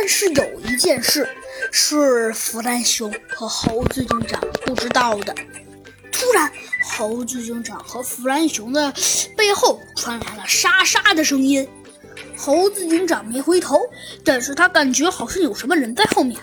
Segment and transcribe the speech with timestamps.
[0.00, 1.28] 但是有一件事
[1.72, 5.34] 是弗兰熊和猴子警长不知道的。
[6.12, 6.48] 突然，
[6.84, 8.94] 猴子警长和弗兰熊的
[9.36, 11.68] 背后传来了沙沙的声音。
[12.36, 13.76] 猴子警长没回头，
[14.24, 16.38] 但是他感觉好像有什么人在后面，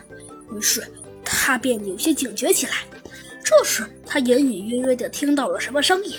[0.54, 0.86] 于是
[1.24, 2.74] 他变得有些警觉起来。
[3.42, 6.14] 这时，他隐隐约约地听到了什么声音：“，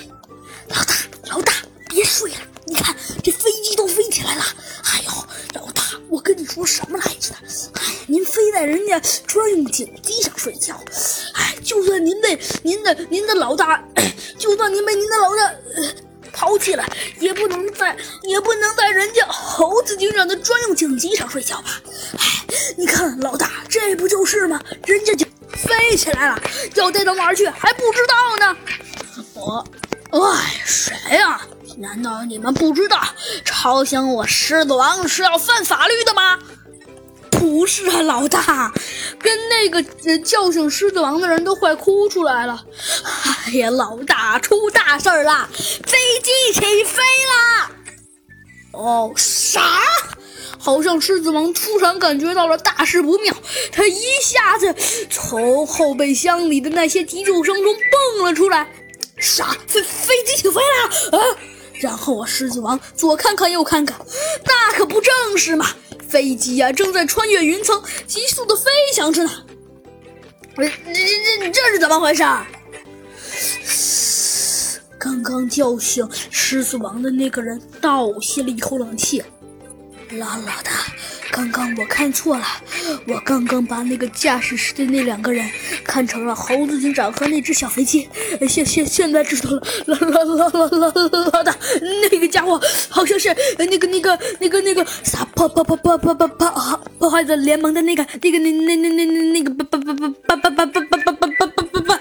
[0.75, 0.96] 老大，
[6.87, 7.37] 什么来着的？
[7.81, 10.81] 哎，您非在人家专用警机上睡觉。
[11.35, 13.83] 哎，就算您被您的您的老大，
[14.39, 15.43] 就算您被您的老大
[15.75, 15.93] 呃
[16.33, 16.85] 抛弃了，
[17.19, 21.83] 也不能在也不能在人家猴子警长的专用警机上睡觉吧？
[22.19, 22.47] 哎，
[22.79, 24.61] 你看，老大，这不就是吗？
[24.85, 26.41] 人家就飞起来了，
[26.77, 28.57] 要带到哪儿去还不知道呢。
[29.35, 29.67] 我，
[30.11, 31.41] 哎，谁呀、
[31.79, 33.01] 难道你们不知道
[33.45, 36.39] 吵醒我狮子王是要犯法律的吗？
[37.67, 38.73] 是啊，老大，
[39.19, 39.83] 跟那个
[40.19, 42.65] 叫醒狮子王的人都快哭出来了。
[43.47, 47.71] 哎呀，老大，出大事儿了，飞机起飞了！
[48.73, 49.61] 哦，啥？
[50.59, 53.35] 好像狮子王突然感觉到了大事不妙，
[53.71, 54.75] 他一下子
[55.11, 57.75] 从后备箱里的那些急救声中
[58.17, 58.67] 蹦了出来。
[59.19, 59.57] 啥？
[59.67, 61.19] 飞飞机起飞了？
[61.19, 61.25] 啊！
[61.81, 63.99] 然后啊，狮子王左看看右看看，
[64.45, 65.67] 那可不正是嘛！
[66.09, 69.31] 飞机呀、正在穿越云层，急速的飞翔着呢。
[70.57, 70.95] 这这
[71.41, 72.23] 这这是怎么回事？
[74.99, 79.23] 刚刚叫醒狮子王的那个人倒吸了一口冷气。
[80.13, 80.71] 老老大，
[81.33, 82.45] 刚刚我看错了，
[83.07, 85.49] 我刚刚把那个驾驶室的那两个人
[85.85, 88.09] 看成了猴子警长和那只小飞机。
[88.49, 91.57] 现现现在知道了，老老老老老老大，
[92.47, 102.01] 伙好像是那个那个那个那个啥破破破破破破破破坏者联盟的那个那个那那那那那那个巴巴巴巴巴巴巴巴巴巴巴巴巴巴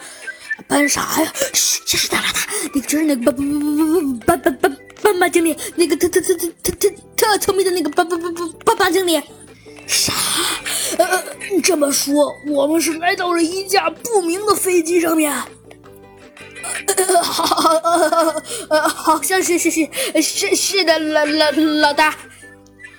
[0.68, 1.34] 搬啥呀？
[1.54, 2.40] 嘘，这是大老大，
[2.74, 3.38] 那个就是那个巴巴
[4.26, 9.22] 巴巴巴巴巴斑马经理，那个特特特特特特特聪明的那个斑斑斑斑斑马经理。
[9.88, 10.14] 啥？
[10.98, 11.24] 呃，
[11.62, 15.32] 这么说，我们是来到了一架不明的飞机上面。
[16.88, 19.88] 呃，好，好，呃，好像是是是
[20.22, 22.16] 是是的，老老老大。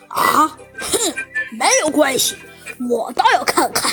[0.09, 0.59] 啊？
[0.79, 1.15] 哼，
[1.59, 2.37] 没有关系，
[2.89, 3.91] 我倒要看看。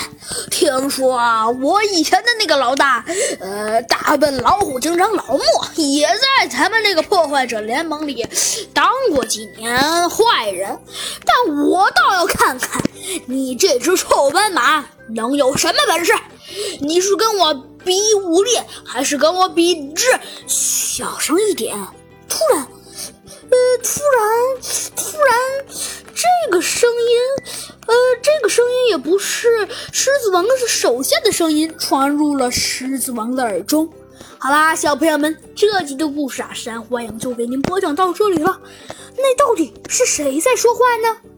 [0.49, 3.03] 听说啊，我以前的那个老大，
[3.39, 5.41] 呃，大笨老虎警长老莫，
[5.75, 8.25] 也在咱们这个破坏者联盟里
[8.73, 9.77] 当过几年
[10.09, 10.79] 坏人。
[11.25, 12.81] 但我倒要看看
[13.25, 16.13] 你这只臭斑马能有什么本事。
[16.79, 17.53] 你是跟我
[17.83, 18.51] 比武力，
[18.85, 20.07] 还是跟我比智？
[20.47, 21.75] 小声一点。
[22.27, 24.25] 突然，呃，突然，
[24.95, 25.65] 突然，
[26.15, 27.19] 这个声音，
[27.85, 33.87] 呃，这个声音也不是狮子王的手下的声音传入了狮子王的耳中。
[34.39, 38.59] 好啦，小朋友们，这集的故事啊，山欢迎就给您播讲到这里了。
[39.15, 41.32] 那到底是谁在说话呢？